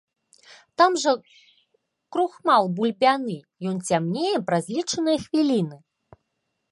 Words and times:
Там 0.81 0.95
жа 1.01 1.11
крухмал 2.15 2.71
бульбяны, 2.79 3.37
ён 3.73 3.77
цямнее 3.91 4.31
праз 4.49 4.63
лічаныя 4.79 5.17
хвіліны. 5.27 5.77